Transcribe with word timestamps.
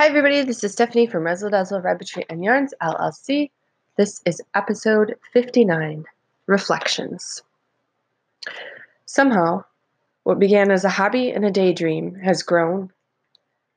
Hi, 0.00 0.06
everybody. 0.06 0.42
This 0.44 0.64
is 0.64 0.72
Stephanie 0.72 1.06
from 1.06 1.24
Razzle 1.24 1.50
Dazzle 1.50 1.82
Rabbitry 1.82 2.24
and 2.30 2.42
Yarns 2.42 2.72
LLC. 2.80 3.50
This 3.98 4.22
is 4.24 4.40
episode 4.54 5.14
59 5.34 6.06
Reflections. 6.46 7.42
Somehow, 9.04 9.62
what 10.22 10.38
began 10.38 10.70
as 10.70 10.86
a 10.86 10.88
hobby 10.88 11.30
and 11.30 11.44
a 11.44 11.50
daydream 11.50 12.14
has 12.14 12.42
grown 12.42 12.90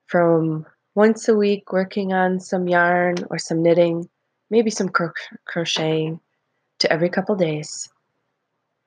from 0.06 0.66
once 0.96 1.28
a 1.28 1.36
week 1.36 1.74
working 1.74 2.14
on 2.14 2.40
some 2.40 2.70
yarn 2.70 3.16
or 3.30 3.38
some 3.38 3.62
knitting, 3.62 4.08
maybe 4.50 4.70
some 4.70 4.88
cro- 4.88 5.12
crocheting, 5.44 6.22
to 6.80 6.90
every 6.90 7.10
couple 7.10 7.36
days. 7.36 7.90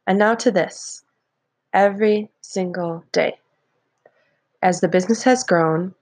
And 0.06 0.18
now 0.18 0.36
to 0.36 0.50
this 0.50 1.04
every 1.74 2.30
single 2.40 3.04
day. 3.12 3.38
As 4.62 4.80
the 4.80 4.88
business 4.88 5.22
has 5.24 5.44
grown, 5.44 5.94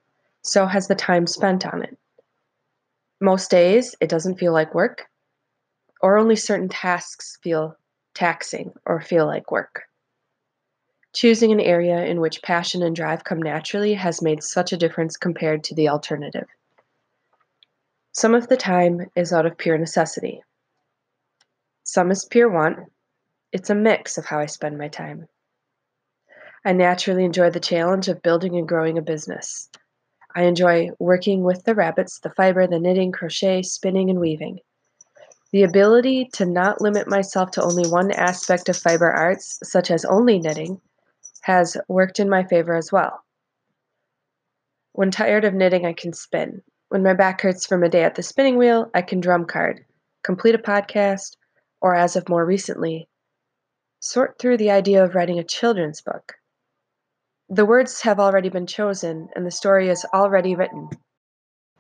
so 0.45 0.67
has 0.67 0.87
the 0.87 0.95
time 0.95 1.27
spent 1.27 1.67
on 1.67 1.83
it. 1.83 1.99
Most 3.21 3.51
days, 3.51 3.95
it 4.01 4.11
doesn't 4.11 4.39
feel 4.39 4.53
like 4.53 4.75
work, 4.75 5.07
or 6.01 6.19
only 6.19 6.37
certain 6.37 6.69
tasks 6.69 7.39
feel 7.43 7.77
taxing 8.13 8.73
or 8.85 9.01
feel 9.01 9.27
like 9.27 9.51
work. 9.51 9.85
Choosing 11.15 11.51
an 11.51 11.61
area 11.61 12.05
in 12.05 12.21
which 12.21 12.43
passion 12.43 12.83
and 12.83 12.95
drive 12.95 13.25
come 13.25 13.41
naturally 13.41 13.95
has 13.95 14.21
made 14.21 14.43
such 14.43 14.73
a 14.73 14.77
difference 14.77 15.17
compared 15.17 15.65
to 15.65 15.75
the 15.75 15.89
alternative. 15.89 16.47
Some 18.13 18.35
of 18.35 18.49
the 18.49 18.57
time 18.57 19.11
is 19.17 19.33
out 19.33 19.47
of 19.47 19.57
pure 19.57 19.79
necessity. 19.79 20.43
Some 21.85 22.11
is 22.11 22.25
pure 22.25 22.51
want. 22.51 22.79
It's 23.51 23.71
a 23.71 23.75
mix 23.75 24.19
of 24.19 24.27
how 24.27 24.41
I 24.41 24.47
spend 24.47 24.77
my 24.77 24.89
time. 24.89 25.27
I 26.65 26.73
naturally 26.73 27.25
enjoy 27.25 27.51
the 27.51 27.61
challenge 27.61 28.09
of 28.09 28.23
building 28.23 28.57
and 28.57 28.69
growing 28.69 28.99
a 28.99 29.03
business. 29.03 29.71
I 30.35 30.45
enjoy 30.45 30.91
working 30.99 31.45
with 31.45 31.65
the 31.65 31.75
rabbits, 31.75 32.19
the 32.19 32.31
fiber, 32.31 32.67
the 32.67 32.81
knitting, 32.81 33.13
crochet, 33.13 33.63
spinning, 33.63 34.11
and 34.11 34.19
weaving. 34.19 34.61
The 35.53 35.63
ability 35.63 36.31
to 36.33 36.45
not 36.45 36.81
limit 36.81 37.07
myself 37.07 37.53
to 37.53 37.63
only 37.63 37.89
one 37.89 38.11
aspect 38.11 38.69
of 38.69 38.77
fiber 38.77 39.11
arts, 39.11 39.61
such 39.63 39.91
as 39.91 40.05
only 40.05 40.41
knitting, 40.41 40.81
has 41.43 41.77
worked 41.87 42.19
in 42.19 42.29
my 42.29 42.43
favor 42.43 42.75
as 42.75 42.91
well. 42.91 43.23
When 44.93 45.13
tired 45.13 45.45
of 45.45 45.55
knitting, 45.55 45.87
I 45.87 45.93
can 45.93 46.13
spin. 46.13 46.63
When 46.89 47.03
my 47.03 47.15
back 47.15 47.41
hurts 47.41 47.67
from 47.67 47.85
a 47.85 47.89
day 47.89 48.03
at 48.03 48.17
the 48.17 48.23
spinning 48.23 48.57
wheel, 48.57 48.91
I 48.95 49.03
can 49.03 49.21
drum 49.21 49.45
card, 49.45 49.85
complete 50.25 50.55
a 50.55 50.59
podcast, 50.59 51.37
or 51.81 51.95
as 51.95 52.17
of 52.17 52.29
more 52.29 52.45
recently, 52.45 53.09
sort 54.01 54.39
through 54.39 54.57
the 54.57 54.71
idea 54.71 55.05
of 55.05 55.15
writing 55.15 55.39
a 55.39 55.45
children's 55.45 56.01
book. 56.01 56.35
The 57.51 57.67
words 57.67 58.01
have 58.03 58.19
already 58.19 58.49
been 58.49 58.67
chosen, 58.67 59.29
and 59.37 59.45
the 59.47 59.51
story 59.51 59.91
is 59.91 60.07
already 60.15 60.55
written. 60.55 60.89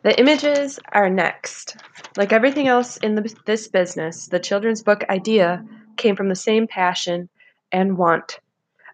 The 0.02 0.18
images 0.20 0.78
are 0.92 1.08
next. 1.08 1.76
Like 2.18 2.32
everything 2.32 2.68
else 2.68 2.98
in 2.98 3.14
the, 3.14 3.34
this 3.46 3.68
business, 3.68 4.26
the 4.26 4.38
children's 4.38 4.82
book 4.82 5.04
idea 5.08 5.64
came 5.96 6.16
from 6.16 6.28
the 6.28 6.34
same 6.34 6.66
passion 6.66 7.30
and 7.72 7.96
want. 7.96 8.40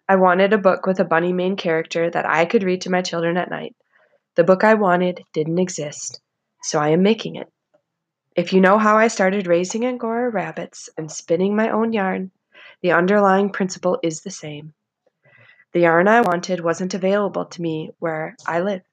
I 0.08 0.14
wanted 0.14 0.52
a 0.52 0.58
book 0.58 0.86
with 0.86 1.00
a 1.00 1.04
bunny 1.04 1.32
main 1.32 1.56
character 1.56 2.08
that 2.08 2.24
I 2.24 2.44
could 2.44 2.62
read 2.62 2.82
to 2.82 2.90
my 2.90 3.02
children 3.02 3.36
at 3.36 3.50
night. 3.50 3.74
The 4.36 4.44
book 4.44 4.62
I 4.62 4.74
wanted 4.74 5.24
didn't 5.32 5.58
exist, 5.58 6.20
so 6.62 6.78
I 6.78 6.90
am 6.90 7.02
making 7.02 7.34
it. 7.34 7.48
If 8.36 8.52
you 8.52 8.60
know 8.60 8.78
how 8.78 8.96
I 8.96 9.08
started 9.08 9.48
raising 9.48 9.84
Angora 9.84 10.30
rabbits 10.30 10.88
and 10.96 11.10
spinning 11.10 11.56
my 11.56 11.70
own 11.70 11.92
yarn, 11.92 12.30
the 12.80 12.92
underlying 12.92 13.50
principle 13.50 13.98
is 14.04 14.20
the 14.20 14.30
same. 14.30 14.72
The 15.72 15.80
yarn 15.80 16.08
I 16.08 16.22
wanted 16.22 16.60
wasn't 16.60 16.94
available 16.94 17.46
to 17.46 17.62
me 17.62 17.90
where 17.98 18.36
I 18.46 18.60
lived. 18.60 18.84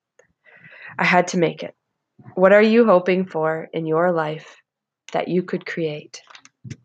I 0.97 1.05
had 1.05 1.29
to 1.29 1.39
make 1.39 1.63
it. 1.63 1.75
What 2.35 2.53
are 2.53 2.61
you 2.61 2.85
hoping 2.85 3.25
for 3.25 3.69
in 3.73 3.85
your 3.85 4.11
life 4.11 4.57
that 5.13 5.27
you 5.27 5.43
could 5.43 5.65
create? 5.65 6.21